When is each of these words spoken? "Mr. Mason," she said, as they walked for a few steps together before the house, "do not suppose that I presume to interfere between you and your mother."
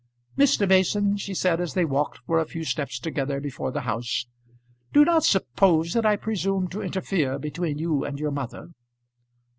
"Mr. 0.35 0.67
Mason," 0.67 1.15
she 1.15 1.35
said, 1.35 1.61
as 1.61 1.75
they 1.75 1.85
walked 1.85 2.17
for 2.25 2.39
a 2.39 2.45
few 2.47 2.63
steps 2.63 2.97
together 2.97 3.39
before 3.39 3.69
the 3.71 3.81
house, 3.81 4.25
"do 4.91 5.05
not 5.05 5.23
suppose 5.23 5.93
that 5.93 6.07
I 6.07 6.15
presume 6.15 6.69
to 6.69 6.81
interfere 6.81 7.37
between 7.37 7.77
you 7.77 8.03
and 8.03 8.17
your 8.19 8.31
mother." 8.31 8.69